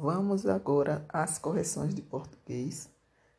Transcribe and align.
Vamos 0.00 0.46
agora 0.46 1.04
às 1.08 1.38
correções 1.38 1.92
de 1.92 2.00
português 2.00 2.88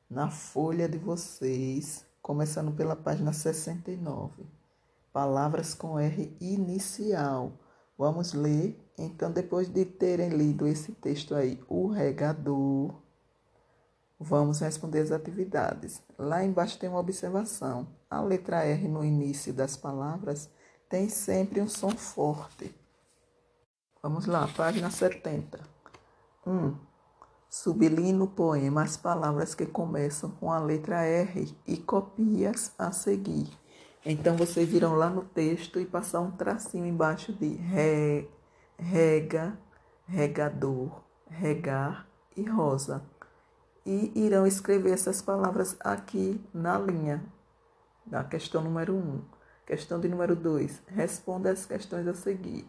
na 0.09 0.29
folha 0.29 0.89
de 0.89 0.97
vocês, 0.97 2.05
começando 2.21 2.74
pela 2.74 2.97
página 2.97 3.32
69. 3.32 4.46
Palavras 5.14 5.74
com 5.74 5.98
R 5.98 6.35
inicial. 6.42 7.53
Vamos 7.98 8.34
ler. 8.34 8.77
Então, 8.98 9.32
depois 9.32 9.70
de 9.70 9.86
terem 9.86 10.32
lido 10.32 10.68
esse 10.68 10.91
texto 10.91 11.34
aí, 11.34 11.64
o 11.70 11.88
regador, 11.88 12.94
vamos 14.20 14.60
responder 14.60 15.00
as 15.00 15.14
atividades. 15.14 16.04
Lá 16.18 16.44
embaixo 16.44 16.78
tem 16.78 16.89
uma 16.89 17.00
observação. 17.00 17.88
A 18.10 18.20
letra 18.20 18.66
R 18.66 18.86
no 18.86 19.05
início 19.05 19.54
das 19.54 19.78
palavras 19.78 20.50
tem 20.89 21.07
sempre 21.07 21.62
um 21.62 21.70
som 21.70 21.91
forte. 21.91 22.76
Vamos 24.04 24.26
lá, 24.26 24.46
página 24.50 24.91
70. 24.91 25.79
1. 26.50 26.75
Sublinhe 27.47 28.12
no 28.12 28.27
poema 28.27 28.84
as 28.84 28.98
palavras 28.98 29.55
que 29.55 29.66
começam 29.66 30.31
com 30.31 30.52
a 30.52 30.59
letra 30.59 31.03
R 31.03 31.55
e 31.66 31.77
copie-as 31.77 32.73
a 32.77 32.91
seguir. 32.91 33.49
Então, 34.05 34.35
vocês 34.35 34.73
irão 34.73 34.95
lá 34.95 35.09
no 35.09 35.23
texto 35.23 35.80
e 35.80 35.85
passar 35.85 36.21
um 36.21 36.31
tracinho 36.31 36.85
embaixo 36.85 37.34
de 37.34 37.48
re, 37.48 38.30
rega, 38.77 39.57
regador, 40.07 41.04
regar 41.27 42.07
e 42.35 42.43
rosa. 42.43 43.04
E 43.85 44.12
irão 44.16 44.45
escrever 44.45 44.93
essas 44.93 45.21
palavras 45.21 45.76
aqui 45.79 46.40
na 46.54 46.77
linha 46.77 47.23
da 48.05 48.23
questão 48.23 48.62
número 48.62 48.95
1. 48.95 49.21
Questão 49.66 49.99
de 49.99 50.07
número 50.07 50.35
2. 50.35 50.81
Responda 50.88 51.52
as 51.52 51.66
questões 51.66 52.07
a 52.07 52.13
seguir. 52.13 52.68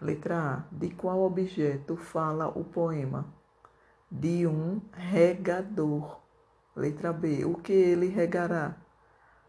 Letra 0.00 0.38
A. 0.54 0.64
De 0.70 0.90
qual 0.90 1.22
objeto 1.22 1.96
fala 1.96 2.46
o 2.48 2.62
poema? 2.62 3.26
De 4.10 4.46
um 4.46 4.80
regador. 4.92 6.20
Letra 6.76 7.12
B. 7.12 7.44
O 7.44 7.56
que 7.56 7.72
ele 7.72 8.06
regará? 8.06 8.76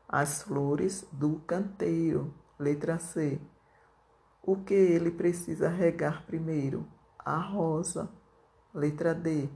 As 0.08 0.42
flores 0.42 1.08
do 1.12 1.40
canteiro. 1.42 2.34
Letra 2.58 2.98
C. 2.98 3.40
O 4.42 4.56
que 4.56 4.74
ele 4.74 5.12
precisa 5.12 5.70
regar 5.70 6.26
primeiro? 6.26 6.88
A 7.20 7.38
rosa. 7.38 8.10
Letra 8.74 9.14
D. 9.14 9.48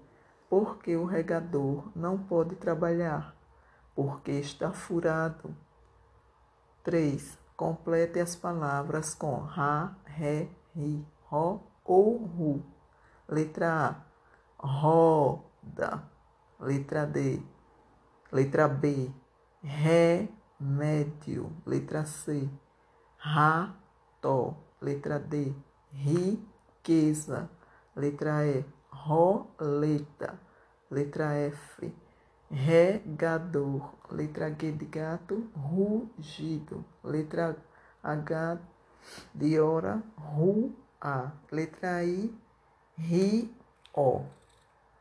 Por 0.48 0.78
que 0.78 0.96
o 0.96 1.06
regador 1.06 1.92
não 1.96 2.20
pode 2.20 2.56
trabalhar? 2.56 3.36
Porque 3.96 4.32
está 4.32 4.72
furado. 4.72 5.56
3. 6.84 7.40
Complete 7.58 8.20
as 8.20 8.36
palavras 8.36 9.16
com 9.16 9.38
ra, 9.38 9.96
ré, 10.06 10.50
ri, 10.76 11.06
ro 11.32 11.62
ou 11.86 12.26
ru. 12.26 12.64
Letra 13.30 13.90
A, 13.90 13.96
roda. 14.58 16.04
Letra 16.60 17.06
D, 17.06 17.42
letra 18.32 18.68
B, 18.68 19.12
remédio. 19.62 21.52
Letra 21.66 22.06
C, 22.06 22.50
rato. 23.18 24.56
Letra 24.82 25.20
D, 25.20 25.54
riqueza. 25.92 27.50
Letra 27.96 28.46
E, 28.46 28.66
roleta. 28.92 30.40
Letra 30.90 31.34
F, 31.36 31.94
regador. 32.50 33.94
Letra 34.12 34.50
G 34.52 34.72
de 34.72 34.86
gato, 34.86 35.44
rugido. 35.56 36.86
Letra 37.04 37.56
H 38.04 38.60
ru, 40.18 40.72
a. 41.02 41.32
Letra 41.52 42.04
I, 42.04 42.34
ri, 42.98 43.54
o. 43.94 44.24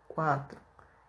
4. 0.08 0.58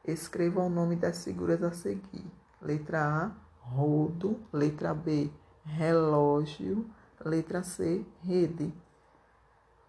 Escreva 0.05 0.61
o 0.61 0.69
nome 0.69 0.95
das 0.95 1.23
figuras 1.23 1.63
a 1.63 1.71
seguir. 1.71 2.25
Letra 2.61 3.03
A, 3.03 3.31
rodo. 3.59 4.39
Letra 4.51 4.93
B, 4.93 5.31
relógio. 5.65 6.89
Letra 7.23 7.63
C, 7.63 8.05
rede. 8.21 8.73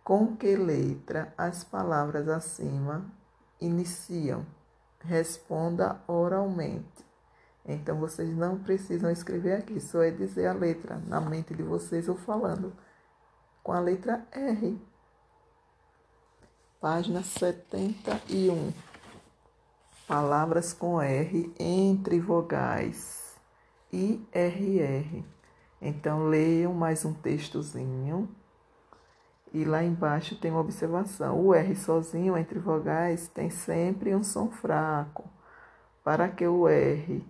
Com 0.05 0.37
que 0.37 0.55
letra 0.55 1.33
as 1.37 1.65
palavras 1.65 2.29
acima 2.29 3.05
iniciam? 3.61 4.45
Responda 5.01 6.01
oralmente. 6.07 7.05
Então 7.65 7.99
vocês 7.99 8.37
não 8.37 8.59
precisam 8.59 9.11
escrever 9.11 9.55
aqui, 9.55 9.81
só 9.81 10.03
é 10.03 10.11
dizer 10.11 10.47
a 10.47 10.53
letra 10.53 11.01
na 11.07 11.21
mente 11.21 11.55
de 11.55 11.63
vocês 11.63 12.09
ou 12.09 12.17
falando 12.17 12.73
com 13.65 13.73
a 13.73 13.81
letra 13.81 14.29
R. 14.31 14.79
Página 16.79 17.23
71. 17.23 18.75
Palavras 20.07 20.75
com 20.75 21.01
R 21.01 21.51
entre 21.59 22.21
vogais. 22.21 23.41
IRR. 23.91 25.25
Então, 25.81 26.29
leiam 26.29 26.75
mais 26.75 27.07
um 27.07 27.15
textozinho. 27.15 28.29
E 29.51 29.65
lá 29.65 29.83
embaixo 29.83 30.37
tem 30.37 30.51
uma 30.51 30.61
observação. 30.61 31.41
O 31.41 31.55
R 31.55 31.75
sozinho 31.75 32.37
entre 32.37 32.59
vogais 32.59 33.29
tem 33.29 33.49
sempre 33.49 34.15
um 34.15 34.23
som 34.23 34.51
fraco. 34.51 35.25
Para 36.05 36.29
que 36.29 36.47
o 36.47 36.69
R 36.69 37.25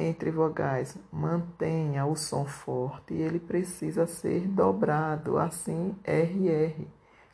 entre 0.00 0.30
vogais 0.30 0.96
mantenha 1.12 2.06
o 2.06 2.14
som 2.14 2.44
forte, 2.44 3.14
ele 3.14 3.40
precisa 3.40 4.06
ser 4.06 4.46
dobrado, 4.46 5.36
assim 5.36 5.96
RR. 6.04 6.86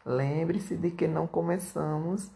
Lembre-se 0.02 0.74
de 0.74 0.90
que 0.90 1.06
não 1.06 1.26
começamos 1.26 2.30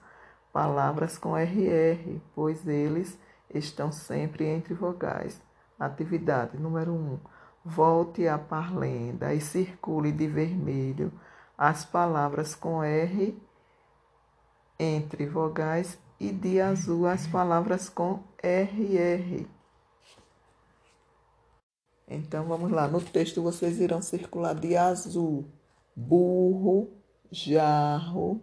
palavras 0.53 1.17
com 1.17 1.35
RR, 1.35 2.21
pois 2.35 2.69
eles 2.69 3.19
estão 3.55 3.91
sempre 3.91 4.45
entre 4.45 4.75
vogais. 4.75 5.41
Atividade 5.81 6.59
número 6.59 6.93
1. 6.93 6.95
Um, 6.95 7.19
volte 7.65 8.29
à 8.29 8.37
parlenda 8.37 9.33
e 9.33 9.41
circule 9.41 10.13
de 10.13 10.27
vermelho 10.27 11.11
as 11.57 11.87
palavras 11.87 12.55
com 12.55 12.83
R 12.83 13.35
entre 14.79 15.27
vogais 15.27 15.99
e 16.21 16.31
de 16.31 16.61
azul 16.61 17.07
as 17.07 17.27
palavras 17.27 17.89
com 17.89 18.23
RR. 18.43 19.58
Então 22.11 22.47
vamos 22.47 22.71
lá, 22.71 22.89
no 22.89 23.03
texto 23.03 23.43
vocês 23.43 23.79
irão 23.81 24.01
circular 24.01 24.55
de 24.55 24.75
azul, 24.75 25.45
burro, 25.95 26.89
jarro, 27.31 28.41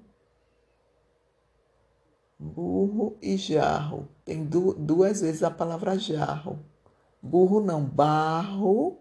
burro 2.38 3.18
e 3.20 3.36
jarro. 3.38 4.08
Tem 4.24 4.46
duas 4.46 5.22
vezes 5.22 5.42
a 5.42 5.50
palavra 5.50 5.98
jarro. 5.98 6.60
Burro 7.20 7.60
não, 7.60 7.84
barro 7.84 9.00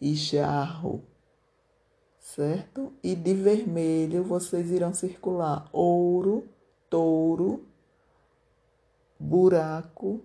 e 0.00 0.14
jarro. 0.14 1.02
Certo? 2.20 2.92
E 3.02 3.16
de 3.16 3.34
vermelho 3.34 4.22
vocês 4.22 4.70
irão 4.70 4.94
circular 4.94 5.68
ouro, 5.72 6.48
touro, 6.88 7.66
buraco. 9.18 10.22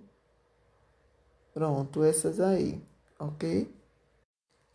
Pronto, 1.52 2.04
essas 2.04 2.40
aí 2.40 2.91
ok? 3.22 3.72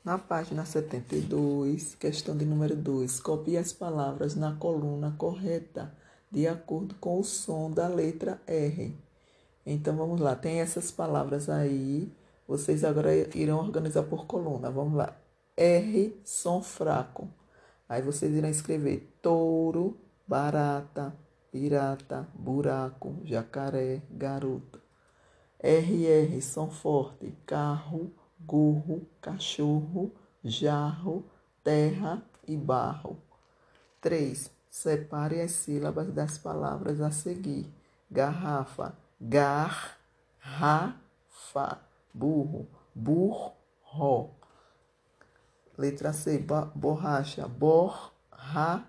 Na 0.05 0.19
página 0.19 0.65
72, 0.65 1.97
questão 1.97 2.37
de 2.37 2.45
número 2.45 2.77
2, 2.77 3.21
copie 3.21 3.57
as 3.57 3.73
palavras 3.73 4.37
na 4.37 4.55
coluna 4.55 5.15
correta, 5.19 5.93
de 6.31 6.47
acordo 6.47 6.95
com 6.97 7.19
o 7.19 7.25
som 7.25 7.71
da 7.71 7.89
letra 7.89 8.41
R. 8.47 8.97
Então 9.65 9.97
vamos 9.97 10.21
lá, 10.21 10.37
tem 10.37 10.61
essas 10.61 10.93
palavras 10.93 11.49
aí, 11.49 12.09
vocês 12.47 12.85
agora 12.85 13.13
irão 13.37 13.59
organizar 13.59 14.05
por 14.05 14.27
coluna. 14.27 14.71
Vamos 14.71 14.97
lá. 14.97 15.17
R, 15.57 16.17
som 16.25 16.63
fraco. 16.63 17.29
Aí 17.89 18.01
vocês 18.03 18.33
irão 18.33 18.49
escrever 18.49 19.13
touro, 19.21 19.99
barata, 20.27 21.13
pirata, 21.51 22.29
buraco, 22.35 23.17
jacaré, 23.25 24.03
garoto. 24.09 24.81
RR, 25.59 26.41
som 26.41 26.71
forte, 26.71 27.35
carro, 27.45 28.13
gorro, 28.47 29.07
cachorro, 29.21 30.13
jarro, 30.45 31.25
terra 31.65 32.23
e 32.47 32.57
barro. 32.57 33.21
3. 34.01 34.51
Separe 34.71 35.41
as 35.41 35.51
sílabas 35.53 36.13
das 36.13 36.39
palavras 36.39 37.01
a 37.01 37.11
seguir. 37.11 37.67
Garrafa, 38.11 38.97
gar, 39.21 39.99
ra, 40.39 40.97
fa. 41.29 41.81
Burro, 42.15 42.69
burro. 42.95 44.31
Letra 45.77 46.13
C, 46.13 46.39
borracha, 46.75 47.49
borracha. 47.49 48.87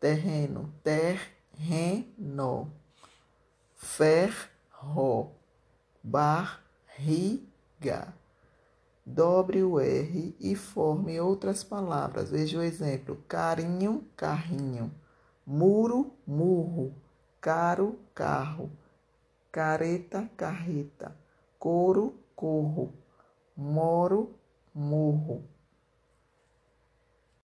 Terreno, 0.00 0.72
terreno. 0.82 2.72
Ferro, 3.74 5.32
bar, 6.02 6.67
barriga. 6.98 8.12
Dobre 9.06 9.62
o 9.62 9.80
R 9.80 10.36
e 10.38 10.54
forme 10.54 11.18
outras 11.20 11.64
palavras. 11.64 12.30
Veja 12.30 12.58
o 12.58 12.62
exemplo: 12.62 13.24
carinho, 13.26 14.04
carrinho, 14.16 14.92
muro, 15.46 16.12
murro, 16.26 16.92
caro, 17.40 17.98
carro, 18.14 18.70
careta, 19.50 20.28
carreta, 20.36 21.16
couro, 21.58 22.14
corro, 22.36 22.92
moro, 23.56 24.34
morro. 24.74 25.42